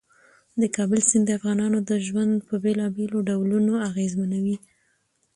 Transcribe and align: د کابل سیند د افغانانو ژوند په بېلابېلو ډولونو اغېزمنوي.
د 0.61 0.63
کابل 0.75 0.99
سیند 1.09 1.25
د 1.27 1.29
افغانانو 1.39 1.79
ژوند 2.07 2.33
په 2.47 2.55
بېلابېلو 2.63 3.17
ډولونو 3.29 3.73
اغېزمنوي. 3.89 4.57